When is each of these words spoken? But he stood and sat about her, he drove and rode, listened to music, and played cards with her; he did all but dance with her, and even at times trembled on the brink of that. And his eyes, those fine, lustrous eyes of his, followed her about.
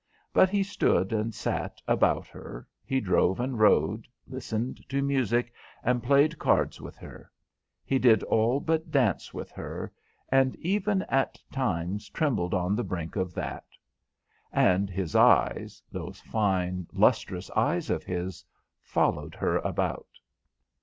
But 0.33 0.49
he 0.49 0.63
stood 0.63 1.13
and 1.13 1.31
sat 1.31 1.79
about 1.87 2.25
her, 2.29 2.67
he 2.83 2.99
drove 2.99 3.39
and 3.39 3.59
rode, 3.59 4.07
listened 4.25 4.79
to 4.89 5.03
music, 5.03 5.53
and 5.83 6.01
played 6.01 6.39
cards 6.39 6.81
with 6.81 6.97
her; 6.97 7.31
he 7.85 7.99
did 7.99 8.23
all 8.23 8.59
but 8.59 8.89
dance 8.89 9.31
with 9.31 9.51
her, 9.51 9.93
and 10.29 10.55
even 10.55 11.03
at 11.03 11.39
times 11.51 12.09
trembled 12.09 12.55
on 12.55 12.75
the 12.75 12.83
brink 12.83 13.15
of 13.15 13.35
that. 13.35 13.65
And 14.51 14.89
his 14.89 15.15
eyes, 15.15 15.83
those 15.91 16.19
fine, 16.19 16.87
lustrous 16.93 17.51
eyes 17.51 17.91
of 17.91 18.03
his, 18.03 18.43
followed 18.81 19.35
her 19.35 19.57
about. 19.57 20.17